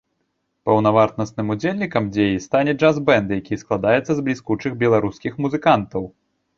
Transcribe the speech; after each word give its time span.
Паўнавартасным 0.69 1.51
удзельнікам 1.57 2.09
дзеі 2.17 2.41
стане 2.47 2.75
джаз-бэнд, 2.79 3.29
які 3.43 3.63
складаецца 3.67 4.11
з 4.13 4.19
бліскучых 4.27 4.71
беларускіх 4.85 5.43
музыкантаў. 5.45 6.13